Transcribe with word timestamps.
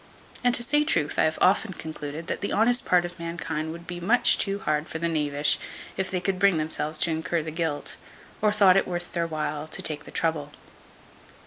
And, 0.43 0.55
to 0.55 0.63
say 0.63 0.79
the 0.79 0.85
truth, 0.85 1.19
I 1.19 1.25
have 1.25 1.37
often 1.43 1.73
concluded, 1.73 2.25
that 2.25 2.41
the 2.41 2.51
honest 2.53 2.85
part 2.85 3.05
of 3.05 3.19
mankind 3.19 3.71
would 3.71 3.85
be 3.85 3.99
much 3.99 4.39
too 4.39 4.57
hard 4.57 4.89
for 4.89 4.97
the 4.97 5.07
knavish, 5.07 5.59
if 5.95 6.09
they 6.09 6.19
could 6.19 6.39
bring 6.39 6.57
themselves 6.57 6.97
to 6.97 7.11
incur 7.11 7.43
the 7.43 7.51
guilt, 7.51 7.97
or 8.41 8.51
thought 8.51 8.77
it 8.77 8.87
worth 8.87 9.13
their 9.13 9.27
while 9.27 9.67
to 9.67 9.81
take 9.83 10.05
the 10.05 10.09
trouble. 10.09 10.53